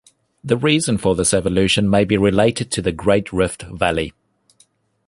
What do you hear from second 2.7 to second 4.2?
to the Great Rift Valley.